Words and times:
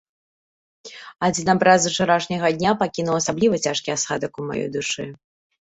Адзін 1.27 1.51
абраз 1.53 1.79
з 1.83 1.91
учарашняга 1.91 2.47
дня 2.57 2.71
пакінуў 2.81 3.21
асабліва 3.21 3.55
цяжкі 3.65 3.89
асадак 3.99 4.31
у 4.43 4.51
маёй 4.51 4.69
душы. 4.81 5.11